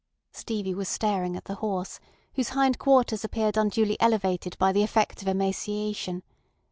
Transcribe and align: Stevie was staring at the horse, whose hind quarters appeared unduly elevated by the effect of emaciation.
Stevie 0.31 0.73
was 0.73 0.89
staring 0.89 1.35
at 1.37 1.45
the 1.45 1.53
horse, 1.61 1.99
whose 2.33 2.49
hind 2.49 2.79
quarters 2.79 3.23
appeared 3.23 3.55
unduly 3.55 3.97
elevated 4.01 4.57
by 4.57 4.71
the 4.71 4.81
effect 4.81 5.21
of 5.21 5.27
emaciation. 5.27 6.23